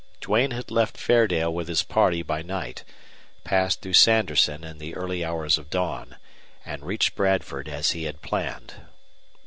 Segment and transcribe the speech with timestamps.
[0.19, 2.83] Duane had left Fairdale with his party by night,
[3.43, 6.15] passed through Sanderson in the early hours of dawn,
[6.65, 8.73] and reached Bradford as he had planned.